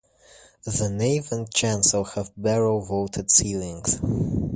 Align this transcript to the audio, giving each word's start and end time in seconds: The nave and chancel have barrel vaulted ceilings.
The 0.63 0.89
nave 0.89 1.31
and 1.31 1.53
chancel 1.53 2.03
have 2.03 2.31
barrel 2.35 2.81
vaulted 2.83 3.29
ceilings. 3.29 3.99